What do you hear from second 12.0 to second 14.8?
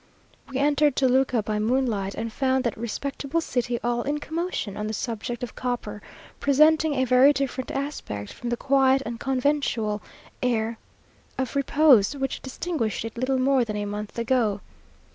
which distinguished it little more than a month ago.